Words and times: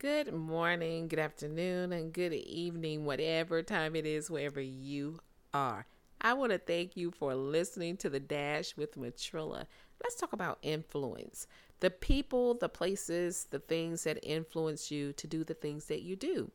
Good 0.00 0.32
morning, 0.32 1.08
good 1.08 1.18
afternoon, 1.18 1.92
and 1.92 2.10
good 2.10 2.32
evening, 2.32 3.04
whatever 3.04 3.62
time 3.62 3.94
it 3.94 4.06
is, 4.06 4.30
wherever 4.30 4.58
you 4.58 5.18
are. 5.52 5.86
I 6.22 6.32
want 6.32 6.52
to 6.52 6.58
thank 6.58 6.96
you 6.96 7.10
for 7.10 7.34
listening 7.34 7.98
to 7.98 8.08
The 8.08 8.18
Dash 8.18 8.78
with 8.78 8.96
Matrilla. 8.96 9.66
Let's 10.02 10.14
talk 10.14 10.32
about 10.32 10.56
influence 10.62 11.46
the 11.80 11.90
people, 11.90 12.54
the 12.54 12.70
places, 12.70 13.48
the 13.50 13.58
things 13.58 14.04
that 14.04 14.18
influence 14.22 14.90
you 14.90 15.12
to 15.12 15.26
do 15.26 15.44
the 15.44 15.52
things 15.52 15.84
that 15.88 16.00
you 16.00 16.16
do. 16.16 16.50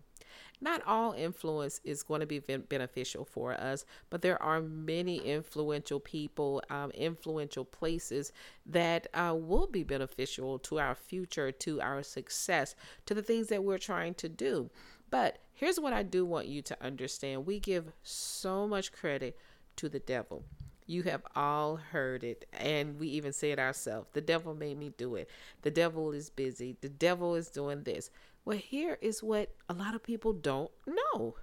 Not 0.61 0.81
all 0.85 1.13
influence 1.13 1.81
is 1.83 2.03
going 2.03 2.21
to 2.21 2.25
be 2.25 2.39
beneficial 2.39 3.25
for 3.25 3.53
us, 3.53 3.85
but 4.09 4.21
there 4.21 4.41
are 4.41 4.61
many 4.61 5.17
influential 5.17 5.99
people, 5.99 6.61
um, 6.69 6.91
influential 6.91 7.65
places 7.65 8.31
that 8.65 9.07
uh, 9.13 9.35
will 9.37 9.67
be 9.67 9.83
beneficial 9.83 10.59
to 10.59 10.79
our 10.79 10.95
future, 10.95 11.51
to 11.51 11.81
our 11.81 12.03
success, 12.03 12.75
to 13.05 13.13
the 13.13 13.23
things 13.23 13.47
that 13.47 13.63
we're 13.63 13.77
trying 13.77 14.13
to 14.15 14.29
do. 14.29 14.69
But 15.09 15.39
here's 15.53 15.79
what 15.79 15.93
I 15.93 16.03
do 16.03 16.25
want 16.25 16.47
you 16.47 16.61
to 16.63 16.83
understand 16.83 17.45
we 17.45 17.59
give 17.59 17.91
so 18.03 18.67
much 18.67 18.91
credit 18.91 19.37
to 19.77 19.89
the 19.89 19.99
devil. 19.99 20.43
You 20.87 21.03
have 21.03 21.23
all 21.35 21.77
heard 21.77 22.23
it, 22.23 22.45
and 22.53 22.99
we 22.99 23.07
even 23.07 23.33
say 23.33 23.51
it 23.51 23.59
ourselves. 23.59 24.07
The 24.13 24.21
devil 24.21 24.53
made 24.53 24.77
me 24.77 24.93
do 24.95 25.15
it. 25.15 25.29
The 25.63 25.71
devil 25.71 26.11
is 26.11 26.29
busy. 26.29 26.77
The 26.79 26.89
devil 26.89 27.33
is 27.33 27.49
doing 27.49 27.83
this. 27.83 28.11
Well, 28.45 28.57
here 28.57 28.97
is 29.01 29.23
what 29.23 29.55
a 29.67 29.73
lot 29.73 29.95
of 29.95 30.03
people 30.03 30.31
don't 30.31 30.71
know 30.87 31.35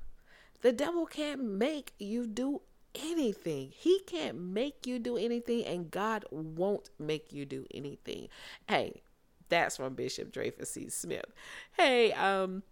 the 0.62 0.72
devil 0.72 1.06
can't 1.06 1.42
make 1.42 1.92
you 1.98 2.26
do 2.26 2.62
anything. 2.94 3.72
He 3.76 4.00
can't 4.06 4.38
make 4.38 4.86
you 4.86 4.98
do 4.98 5.16
anything, 5.16 5.64
and 5.64 5.90
God 5.90 6.24
won't 6.30 6.90
make 6.98 7.32
you 7.32 7.44
do 7.44 7.66
anything. 7.74 8.28
Hey, 8.68 9.02
that's 9.48 9.76
from 9.76 9.94
Bishop 9.94 10.32
Dreyfus 10.32 10.70
C. 10.70 10.88
Smith. 10.88 11.26
Hey, 11.76 12.12
um, 12.12 12.62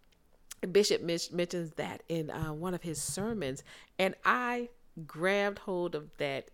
Bishop 0.70 1.02
mentions 1.02 1.72
that 1.72 2.02
in 2.08 2.30
uh, 2.30 2.52
one 2.52 2.74
of 2.74 2.82
his 2.82 3.02
sermons, 3.02 3.64
and 3.98 4.14
I 4.24 4.68
grabbed 5.06 5.60
hold 5.60 5.94
of 5.96 6.16
that. 6.18 6.50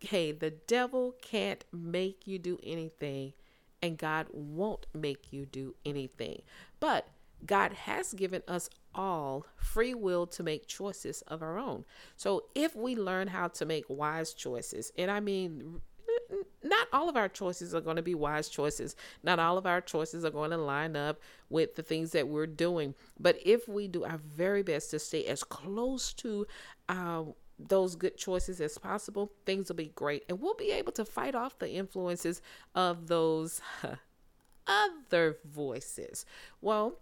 Hey, 0.00 0.32
the 0.32 0.50
devil 0.50 1.14
can't 1.22 1.64
make 1.72 2.26
you 2.26 2.38
do 2.38 2.58
anything, 2.64 3.34
and 3.80 3.96
God 3.96 4.26
won't 4.32 4.86
make 4.92 5.32
you 5.32 5.46
do 5.46 5.76
anything. 5.84 6.42
But 6.80 7.06
God 7.44 7.72
has 7.72 8.12
given 8.12 8.42
us 8.46 8.68
all 8.94 9.46
free 9.56 9.94
will 9.94 10.26
to 10.26 10.42
make 10.42 10.66
choices 10.66 11.22
of 11.22 11.42
our 11.42 11.58
own. 11.58 11.84
So 12.16 12.44
if 12.54 12.74
we 12.74 12.96
learn 12.96 13.28
how 13.28 13.48
to 13.48 13.64
make 13.64 13.84
wise 13.88 14.34
choices, 14.34 14.92
and 14.98 15.10
I 15.10 15.20
mean, 15.20 15.80
not 16.62 16.88
all 16.92 17.08
of 17.08 17.16
our 17.16 17.28
choices 17.28 17.74
are 17.74 17.80
going 17.80 17.96
to 17.96 18.02
be 18.02 18.14
wise 18.14 18.48
choices. 18.48 18.96
Not 19.22 19.38
all 19.38 19.56
of 19.58 19.66
our 19.66 19.80
choices 19.80 20.24
are 20.24 20.30
going 20.30 20.50
to 20.50 20.58
line 20.58 20.96
up 20.96 21.20
with 21.48 21.76
the 21.76 21.82
things 21.82 22.12
that 22.12 22.28
we're 22.28 22.46
doing. 22.46 22.94
But 23.18 23.38
if 23.44 23.68
we 23.68 23.88
do 23.88 24.04
our 24.04 24.18
very 24.18 24.62
best 24.62 24.90
to 24.90 24.98
stay 24.98 25.24
as 25.26 25.42
close 25.42 26.12
to 26.14 26.46
uh, 26.88 27.24
those 27.58 27.94
good 27.96 28.16
choices 28.16 28.60
as 28.60 28.76
possible, 28.78 29.32
things 29.46 29.68
will 29.68 29.76
be 29.76 29.92
great. 29.94 30.24
And 30.28 30.40
we'll 30.40 30.54
be 30.54 30.70
able 30.72 30.92
to 30.92 31.04
fight 31.04 31.34
off 31.34 31.58
the 31.58 31.70
influences 31.70 32.42
of 32.74 33.08
those 33.08 33.60
other 34.66 35.38
voices. 35.44 36.26
Well, 36.60 36.98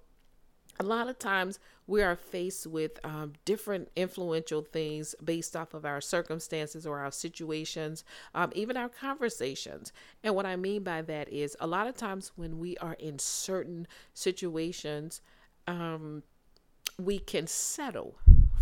a 0.81 0.85
lot 0.85 1.09
of 1.09 1.19
times 1.19 1.59
we 1.87 2.03
are 2.03 2.17
faced 2.17 2.67
with 2.67 3.01
um, 3.05 3.33
different 3.45 3.89
influential 3.97 4.63
things 4.63 5.15
based 5.25 5.57
off 5.57 5.75
of 5.75 5.85
our 5.85 6.01
circumstances 6.01 6.87
or 6.87 6.99
our 6.99 7.11
situations, 7.11 8.05
um, 8.35 8.53
even 8.55 8.77
our 8.77 8.89
conversations. 8.89 9.93
And 10.23 10.35
what 10.35 10.47
I 10.47 10.57
mean 10.57 10.83
by 10.83 11.03
that 11.03 11.29
is 11.31 11.57
a 11.61 11.67
lot 11.67 11.87
of 11.87 11.97
times 11.97 12.33
when 12.37 12.59
we 12.59 12.77
are 12.77 12.95
in 12.95 13.19
certain 13.19 13.87
situations, 14.15 15.21
um, 15.67 16.23
we 16.99 17.19
can 17.19 17.47
settle 17.47 18.17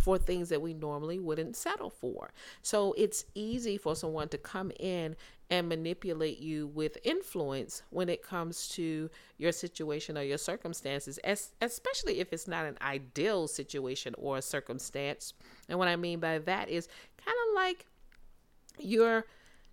for 0.06 0.18
things 0.18 0.50
that 0.50 0.62
we 0.62 0.72
normally 0.72 1.18
wouldn't 1.18 1.56
settle 1.56 1.90
for. 1.90 2.30
So 2.62 2.94
it's 2.96 3.24
easy 3.34 3.76
for 3.76 3.96
someone 3.96 4.28
to 4.28 4.38
come 4.38 4.70
in 4.78 5.16
and 5.50 5.68
manipulate 5.68 6.38
you 6.38 6.68
with 6.68 6.96
influence 7.02 7.82
when 7.90 8.08
it 8.08 8.22
comes 8.22 8.68
to 8.68 9.10
your 9.36 9.50
situation 9.50 10.16
or 10.16 10.22
your 10.22 10.38
circumstances, 10.38 11.18
as, 11.24 11.50
especially 11.60 12.20
if 12.20 12.32
it's 12.32 12.46
not 12.46 12.66
an 12.66 12.78
ideal 12.82 13.48
situation 13.48 14.14
or 14.16 14.36
a 14.36 14.42
circumstance. 14.42 15.34
And 15.68 15.76
what 15.76 15.88
I 15.88 15.96
mean 15.96 16.20
by 16.20 16.38
that 16.38 16.68
is 16.68 16.86
kind 17.16 17.36
of 17.48 17.54
like 17.56 17.86
you're 18.78 19.24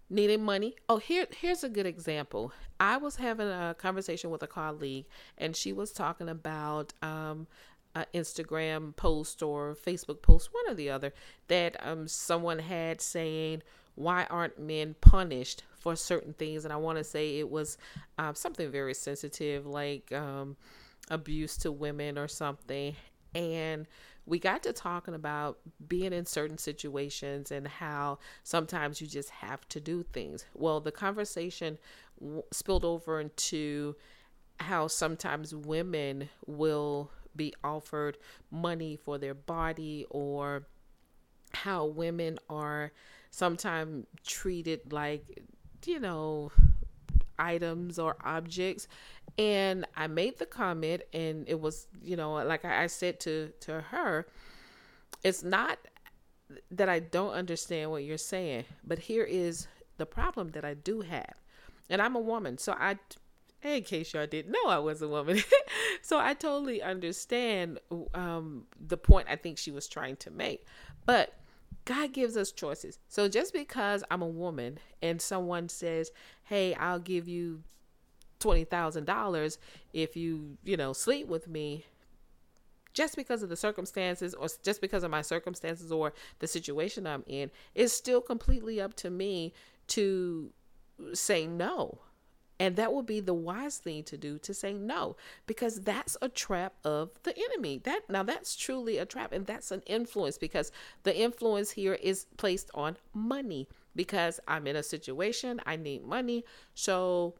needing 0.09 0.43
money. 0.43 0.77
Oh, 0.89 0.97
here 0.97 1.27
here's 1.29 1.63
a 1.63 1.69
good 1.69 1.85
example. 1.85 2.53
I 2.79 2.97
was 2.97 3.17
having 3.17 3.49
a 3.49 3.75
conversation 3.77 4.31
with 4.31 4.41
a 4.41 4.47
colleague, 4.47 5.05
and 5.37 5.55
she 5.55 5.73
was 5.73 5.91
talking 5.91 6.27
about 6.27 6.91
um, 7.03 7.45
an 7.95 8.05
Instagram 8.13 8.95
post 8.95 9.43
or 9.43 9.75
Facebook 9.75 10.21
post, 10.21 10.49
one 10.51 10.71
or 10.71 10.73
the 10.73 10.89
other, 10.89 11.13
that 11.47 11.75
um 11.85 12.07
someone 12.07 12.59
had 12.59 13.01
saying 13.01 13.61
why 13.95 14.25
aren't 14.29 14.59
men 14.59 14.95
punished 15.01 15.63
for 15.79 15.95
certain 15.95 16.33
things? 16.33 16.63
And 16.63 16.73
I 16.73 16.77
want 16.77 16.97
to 16.97 17.03
say 17.03 17.39
it 17.39 17.49
was 17.49 17.77
um, 18.17 18.35
something 18.35 18.71
very 18.71 18.93
sensitive, 18.93 19.65
like 19.65 20.11
um, 20.11 20.55
abuse 21.09 21.57
to 21.57 21.71
women 21.71 22.17
or 22.17 22.27
something. 22.27 22.95
And 23.35 23.87
we 24.25 24.39
got 24.39 24.63
to 24.63 24.73
talking 24.73 25.13
about 25.13 25.59
being 25.87 26.13
in 26.13 26.25
certain 26.25 26.57
situations 26.57 27.51
and 27.51 27.67
how 27.67 28.19
sometimes 28.43 29.01
you 29.01 29.07
just 29.07 29.29
have 29.29 29.67
to 29.69 29.79
do 29.79 30.03
things. 30.13 30.45
Well, 30.53 30.79
the 30.79 30.91
conversation 30.91 31.77
w- 32.19 32.43
spilled 32.51 32.85
over 32.85 33.19
into 33.19 33.95
how 34.59 34.87
sometimes 34.87 35.53
women 35.53 36.29
will 36.45 37.11
be 37.35 37.53
offered 37.63 38.17
money 38.51 38.95
for 38.95 39.17
their 39.17 39.33
body 39.33 40.05
or 40.09 40.67
how 41.53 41.85
women 41.85 42.39
are 42.49 42.91
sometimes 43.31 44.05
treated 44.25 44.91
like, 44.91 45.43
you 45.85 45.99
know, 45.99 46.51
items 47.37 47.99
or 47.99 48.15
objects. 48.23 48.87
And 49.37 49.85
I 49.95 50.07
made 50.07 50.37
the 50.37 50.45
comment, 50.45 51.01
and 51.11 51.47
it 51.47 51.59
was, 51.59 51.87
you 52.01 52.15
know, 52.15 52.33
like 52.33 52.65
I 52.65 52.85
said 52.87 53.19
to 53.21 53.51
to 53.61 53.81
her, 53.81 54.27
it's 55.23 55.43
not 55.43 55.79
that 56.69 56.87
I 56.87 56.99
don't 56.99 57.33
understand 57.33 57.89
what 57.89 58.03
you're 58.03 58.17
saying, 58.17 58.65
but 58.83 58.99
here 58.99 59.23
is 59.23 59.67
the 59.97 60.05
problem 60.05 60.49
that 60.49 60.63
I 60.63 60.75
do 60.75 61.01
have, 61.01 61.33
and 61.89 62.01
I'm 62.01 62.15
a 62.15 62.21
woman, 62.21 62.57
so 62.57 62.73
I. 62.73 62.97
In 63.63 63.83
case 63.83 64.13
y'all 64.13 64.27
didn't 64.27 64.51
know 64.51 64.67
I 64.67 64.79
was 64.79 65.01
a 65.01 65.07
woman. 65.07 65.37
so 66.03 66.19
I 66.19 66.33
totally 66.33 66.81
understand 66.83 67.79
um, 68.13 68.65
the 68.77 68.97
point 68.97 69.27
I 69.29 69.37
think 69.37 69.57
she 69.57 69.71
was 69.71 69.87
trying 69.87 70.17
to 70.17 70.31
make. 70.31 70.65
But 71.05 71.33
God 71.85 72.11
gives 72.11 72.35
us 72.35 72.51
choices. 72.51 72.99
So 73.07 73.29
just 73.29 73.53
because 73.53 74.03
I'm 74.11 74.21
a 74.21 74.27
woman 74.27 74.79
and 75.01 75.21
someone 75.21 75.69
says, 75.69 76.11
"Hey, 76.43 76.75
I'll 76.75 76.99
give 76.99 77.29
you 77.29 77.63
$20,000 78.41 79.57
if 79.93 80.17
you, 80.17 80.57
you 80.65 80.75
know, 80.75 80.91
sleep 80.91 81.27
with 81.27 81.47
me," 81.47 81.85
just 82.93 83.15
because 83.15 83.41
of 83.41 83.47
the 83.47 83.55
circumstances 83.55 84.33
or 84.33 84.47
just 84.61 84.81
because 84.81 85.03
of 85.03 85.11
my 85.11 85.21
circumstances 85.21 85.89
or 85.89 86.13
the 86.39 86.47
situation 86.47 87.07
I'm 87.07 87.23
in, 87.27 87.49
it's 87.75 87.93
still 87.93 88.19
completely 88.19 88.81
up 88.81 88.93
to 88.95 89.09
me 89.09 89.53
to 89.87 90.51
say 91.13 91.47
no. 91.47 91.99
And 92.59 92.75
that 92.75 92.93
would 92.93 93.05
be 93.05 93.19
the 93.19 93.33
wise 93.33 93.77
thing 93.77 94.03
to 94.03 94.17
do 94.17 94.37
to 94.39 94.53
say 94.53 94.73
no, 94.73 95.15
because 95.47 95.81
that's 95.81 96.15
a 96.21 96.29
trap 96.29 96.73
of 96.83 97.09
the 97.23 97.37
enemy. 97.37 97.81
That 97.83 98.01
now 98.09 98.23
that's 98.23 98.55
truly 98.55 98.97
a 98.97 99.05
trap, 99.05 99.31
and 99.33 99.45
that's 99.45 99.71
an 99.71 99.81
influence 99.85 100.37
because 100.37 100.71
the 101.03 101.17
influence 101.17 101.71
here 101.71 101.95
is 101.95 102.25
placed 102.37 102.69
on 102.73 102.97
money. 103.13 103.67
Because 103.95 104.39
I'm 104.47 104.65
in 104.65 104.75
a 104.75 104.81
situation, 104.81 105.61
I 105.67 105.75
need 105.75 106.03
money. 106.03 106.45
So 106.73 107.35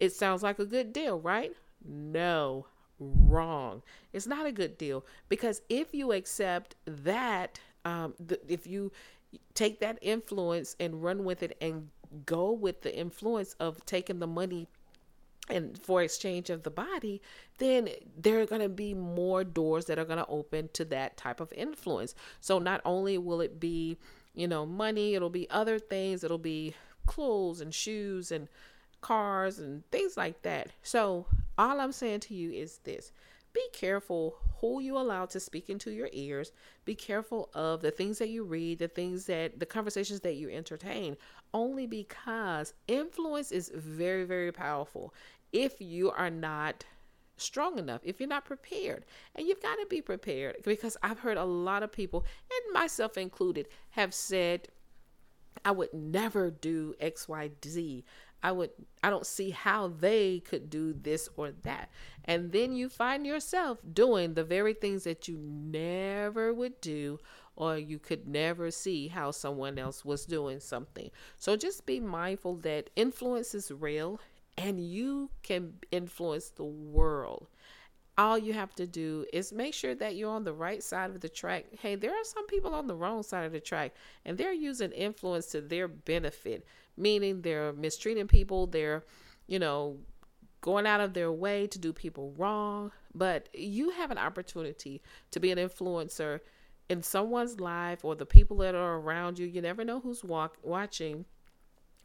it 0.00 0.12
sounds 0.12 0.42
like 0.42 0.58
a 0.58 0.64
good 0.64 0.92
deal, 0.92 1.20
right? 1.20 1.52
No, 1.84 2.66
wrong. 2.98 3.82
It's 4.12 4.26
not 4.26 4.46
a 4.46 4.52
good 4.52 4.78
deal 4.78 5.04
because 5.28 5.62
if 5.68 5.94
you 5.94 6.12
accept 6.12 6.76
that, 6.86 7.60
um, 7.84 8.14
the, 8.18 8.40
if 8.48 8.66
you 8.66 8.92
take 9.54 9.80
that 9.80 9.98
influence 10.02 10.76
and 10.80 11.02
run 11.02 11.24
with 11.24 11.42
it 11.42 11.56
and 11.60 11.88
go 12.26 12.52
with 12.52 12.82
the 12.82 12.96
influence 12.96 13.54
of 13.60 13.84
taking 13.86 14.18
the 14.18 14.26
money 14.26 14.68
and 15.48 15.78
for 15.78 16.02
exchange 16.02 16.48
of 16.48 16.62
the 16.62 16.70
body, 16.70 17.20
then 17.58 17.88
there 18.16 18.40
are 18.40 18.46
going 18.46 18.62
to 18.62 18.68
be 18.68 18.94
more 18.94 19.44
doors 19.44 19.86
that 19.86 19.98
are 19.98 20.04
going 20.04 20.18
to 20.18 20.26
open 20.26 20.70
to 20.72 20.84
that 20.86 21.16
type 21.16 21.40
of 21.40 21.52
influence. 21.52 22.14
So 22.40 22.58
not 22.58 22.80
only 22.84 23.18
will 23.18 23.40
it 23.40 23.60
be, 23.60 23.98
you 24.34 24.48
know, 24.48 24.64
money, 24.64 25.14
it'll 25.14 25.30
be 25.30 25.48
other 25.50 25.78
things, 25.78 26.24
it'll 26.24 26.38
be 26.38 26.74
clothes 27.06 27.60
and 27.60 27.74
shoes 27.74 28.32
and 28.32 28.48
cars 29.02 29.58
and 29.58 29.88
things 29.90 30.16
like 30.16 30.40
that. 30.42 30.70
So 30.82 31.26
all 31.58 31.80
I'm 31.80 31.92
saying 31.92 32.20
to 32.20 32.34
you 32.34 32.50
is 32.50 32.78
this 32.84 33.12
be 33.54 33.66
careful 33.72 34.36
who 34.60 34.80
you 34.80 34.98
allow 34.98 35.26
to 35.26 35.40
speak 35.40 35.70
into 35.70 35.90
your 35.90 36.10
ears. 36.12 36.52
Be 36.84 36.94
careful 36.94 37.48
of 37.54 37.80
the 37.80 37.90
things 37.90 38.18
that 38.18 38.28
you 38.28 38.44
read, 38.44 38.80
the 38.80 38.88
things 38.88 39.26
that 39.26 39.60
the 39.60 39.66
conversations 39.66 40.20
that 40.20 40.34
you 40.34 40.50
entertain, 40.50 41.16
only 41.54 41.86
because 41.86 42.74
influence 42.88 43.52
is 43.52 43.70
very, 43.74 44.24
very 44.24 44.52
powerful. 44.52 45.14
If 45.52 45.80
you 45.80 46.10
are 46.10 46.30
not 46.30 46.84
strong 47.36 47.78
enough, 47.78 48.00
if 48.04 48.20
you're 48.20 48.28
not 48.28 48.44
prepared. 48.44 49.04
And 49.34 49.46
you've 49.46 49.62
got 49.62 49.76
to 49.76 49.86
be 49.88 50.00
prepared 50.00 50.56
because 50.64 50.96
I've 51.02 51.20
heard 51.20 51.36
a 51.36 51.44
lot 51.44 51.82
of 51.82 51.92
people, 51.92 52.24
and 52.50 52.74
myself 52.74 53.16
included, 53.16 53.68
have 53.90 54.12
said, 54.12 54.68
I 55.64 55.70
would 55.70 55.94
never 55.94 56.50
do 56.50 56.94
XYZ. 57.00 58.02
I 58.44 58.52
would 58.52 58.70
I 59.02 59.08
don't 59.08 59.26
see 59.26 59.50
how 59.50 59.88
they 59.88 60.40
could 60.40 60.68
do 60.68 60.92
this 60.92 61.30
or 61.36 61.52
that. 61.62 61.88
And 62.26 62.52
then 62.52 62.74
you 62.74 62.90
find 62.90 63.26
yourself 63.26 63.78
doing 63.90 64.34
the 64.34 64.44
very 64.44 64.74
things 64.74 65.04
that 65.04 65.26
you 65.28 65.38
never 65.38 66.52
would 66.52 66.78
do 66.82 67.18
or 67.56 67.78
you 67.78 67.98
could 67.98 68.28
never 68.28 68.70
see 68.70 69.08
how 69.08 69.30
someone 69.30 69.78
else 69.78 70.04
was 70.04 70.26
doing 70.26 70.60
something. 70.60 71.10
So 71.38 71.56
just 71.56 71.86
be 71.86 72.00
mindful 72.00 72.56
that 72.58 72.90
influence 72.96 73.54
is 73.54 73.70
real 73.70 74.20
and 74.58 74.78
you 74.78 75.30
can 75.42 75.74
influence 75.90 76.50
the 76.50 76.64
world. 76.64 77.48
All 78.16 78.38
you 78.38 78.52
have 78.52 78.74
to 78.76 78.86
do 78.86 79.26
is 79.32 79.52
make 79.52 79.74
sure 79.74 79.94
that 79.96 80.14
you're 80.14 80.30
on 80.30 80.44
the 80.44 80.52
right 80.52 80.82
side 80.82 81.10
of 81.10 81.20
the 81.20 81.28
track. 81.28 81.66
Hey, 81.80 81.96
there 81.96 82.12
are 82.12 82.24
some 82.24 82.46
people 82.46 82.72
on 82.72 82.86
the 82.86 82.94
wrong 82.94 83.24
side 83.24 83.44
of 83.44 83.52
the 83.52 83.60
track 83.60 83.92
and 84.24 84.38
they're 84.38 84.52
using 84.52 84.92
influence 84.92 85.46
to 85.46 85.60
their 85.60 85.88
benefit, 85.88 86.64
meaning 86.96 87.42
they're 87.42 87.72
mistreating 87.72 88.28
people, 88.28 88.68
they're, 88.68 89.04
you 89.48 89.58
know, 89.58 89.98
going 90.60 90.86
out 90.86 91.00
of 91.00 91.12
their 91.12 91.32
way 91.32 91.66
to 91.66 91.78
do 91.78 91.92
people 91.92 92.32
wrong. 92.38 92.92
But 93.14 93.48
you 93.52 93.90
have 93.90 94.12
an 94.12 94.18
opportunity 94.18 95.02
to 95.32 95.40
be 95.40 95.50
an 95.50 95.58
influencer 95.58 96.40
in 96.88 97.02
someone's 97.02 97.58
life 97.60 98.04
or 98.04 98.14
the 98.14 98.26
people 98.26 98.58
that 98.58 98.76
are 98.76 98.96
around 98.96 99.38
you. 99.38 99.46
You 99.46 99.60
never 99.60 99.84
know 99.84 99.98
who's 100.00 100.22
walk, 100.22 100.56
watching. 100.62 101.24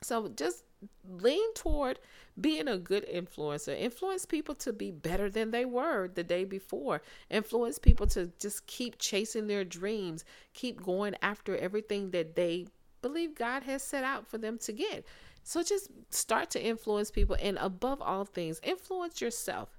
So 0.01 0.29
just 0.29 0.63
lean 1.07 1.53
toward 1.53 1.99
being 2.39 2.67
a 2.67 2.77
good 2.77 3.05
influencer. 3.07 3.77
Influence 3.77 4.25
people 4.25 4.55
to 4.55 4.71
be 4.71 4.91
better 4.91 5.29
than 5.29 5.51
they 5.51 5.65
were 5.65 6.07
the 6.07 6.23
day 6.23 6.45
before. 6.45 7.01
Influence 7.29 7.79
people 7.79 8.07
to 8.07 8.31
just 8.39 8.65
keep 8.67 8.97
chasing 8.97 9.47
their 9.47 9.63
dreams, 9.63 10.23
keep 10.53 10.81
going 10.81 11.15
after 11.21 11.57
everything 11.57 12.11
that 12.11 12.35
they 12.35 12.67
believe 13.01 13.35
God 13.35 13.63
has 13.63 13.83
set 13.83 14.03
out 14.03 14.27
for 14.27 14.37
them 14.37 14.57
to 14.59 14.73
get. 14.73 15.05
So 15.43 15.63
just 15.63 15.89
start 16.09 16.49
to 16.51 16.63
influence 16.63 17.11
people 17.11 17.37
and 17.41 17.57
above 17.57 18.01
all 18.01 18.25
things, 18.25 18.59
influence 18.61 19.21
yourself 19.21 19.78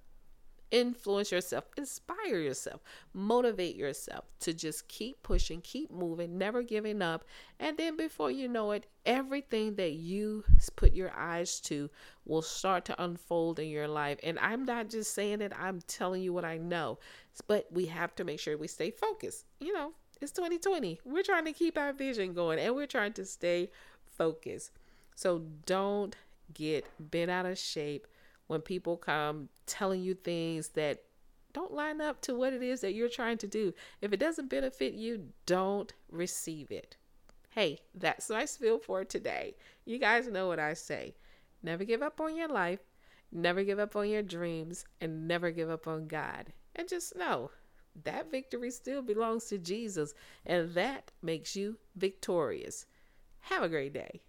influence 0.71 1.33
yourself, 1.33 1.65
inspire 1.77 2.39
yourself, 2.39 2.81
motivate 3.13 3.77
yourself 3.77 4.25
to 4.41 4.55
just 4.55 4.89
keep 4.89 5.23
pushing, 5.23 5.61
keep 5.61 5.91
moving, 5.91 6.39
never 6.39 6.63
giving 6.63 7.03
up. 7.03 7.25
And 7.59 7.77
then 7.77 7.97
before 7.97 8.31
you 8.31 8.49
know 8.49 8.71
it, 8.73 8.87
everything 9.05 9.75
that 9.77 9.93
you 9.93 10.45
put 10.77 10.95
your 10.95 11.13
eyes 11.17 11.61
to 11.61 11.91
will 12.25 12.43
start 12.43 12.85
to 12.87 13.03
unfold 13.03 13.59
in 13.59 13.69
your 13.69 13.89
life. 13.89 14.19
And 14.23 14.39
I'm 14.39 14.65
not 14.65 14.89
just 14.91 15.15
saying 15.15 15.41
it, 15.41 15.53
I'm 15.59 15.81
telling 15.87 16.23
you 16.23 16.33
what 16.33 16.45
I 16.45 16.59
know. 16.59 16.99
But 17.47 17.67
we 17.71 17.87
have 17.87 18.15
to 18.17 18.25
make 18.25 18.41
sure 18.41 18.57
we 18.57 18.69
stay 18.69 18.91
focused. 18.91 19.47
You 19.61 19.73
know, 19.73 19.93
it's 20.21 20.33
2020. 20.33 21.01
We're 21.05 21.23
trying 21.23 21.47
to 21.47 21.53
keep 21.53 21.79
our 21.79 21.93
vision 21.93 22.35
going 22.35 22.59
and 22.59 22.75
we're 22.75 22.87
trying 22.87 23.15
to 23.15 23.25
stay 23.25 23.71
focused. 24.05 24.71
So 25.15 25.43
don't 25.67 26.17
get 26.53 26.85
bent 26.99 27.31
out 27.31 27.47
of 27.47 27.59
shape 27.59 28.07
when 28.50 28.61
people 28.61 28.97
come 28.97 29.49
telling 29.64 30.02
you 30.02 30.12
things 30.12 30.70
that 30.70 31.05
don't 31.52 31.73
line 31.73 32.00
up 32.00 32.20
to 32.20 32.35
what 32.35 32.52
it 32.52 32.64
is 32.64 32.81
that 32.81 32.94
you're 32.94 33.08
trying 33.08 33.38
to 33.38 33.47
do. 33.47 33.73
If 34.00 34.12
it 34.12 34.19
doesn't 34.19 34.50
benefit 34.50 34.94
you, 34.94 35.29
don't 35.47 35.93
receive 36.11 36.73
it. 36.73 36.97
Hey, 37.50 37.79
that's 37.94 38.29
my 38.29 38.47
spiel 38.47 38.81
for 38.81 39.05
today. 39.05 39.55
You 39.85 39.99
guys 39.99 40.26
know 40.26 40.49
what 40.49 40.58
I 40.58 40.75
say. 40.75 41.14
Never 41.62 41.85
give 41.85 42.02
up 42.02 42.20
on 42.20 42.35
your 42.35 42.49
life, 42.49 42.81
never 43.31 43.62
give 43.62 43.79
up 43.79 43.94
on 43.94 44.08
your 44.08 44.23
dreams, 44.23 44.85
and 45.00 45.29
never 45.29 45.52
give 45.52 45.70
up 45.70 45.87
on 45.87 46.08
God. 46.08 46.52
And 46.75 46.88
just 46.88 47.14
know 47.14 47.52
that 48.02 48.32
victory 48.32 48.73
still 48.73 49.00
belongs 49.00 49.44
to 49.44 49.58
Jesus, 49.58 50.12
and 50.44 50.75
that 50.75 51.12
makes 51.23 51.55
you 51.55 51.76
victorious. 51.94 52.87
Have 53.43 53.62
a 53.62 53.69
great 53.69 53.93
day. 53.93 54.23